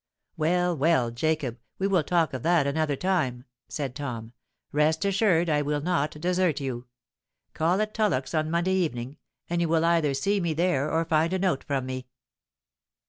[0.35, 4.33] "Well—well, Jacob, we will talk of that another time," said Tom.
[4.71, 6.87] "Rest assured I will not desert you.
[7.53, 9.17] Call at Tullock's on Monday evening,
[9.47, 12.07] and you will either see me there or find a note from me."